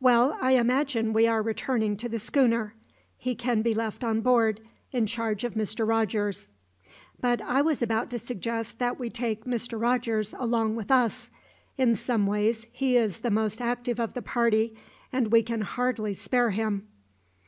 [0.00, 2.74] "Well, I imagine we are returning to the schooner.
[3.16, 4.58] He can be left on board,
[4.90, 5.86] in charge of Mr.
[5.86, 6.48] Rogers."
[7.20, 9.80] "But I was about to suggest that we take Mr.
[9.80, 11.30] Rogers along with us.
[11.78, 14.74] In some ways, he is the most active of the party,
[15.12, 16.88] and we can hardly spare him."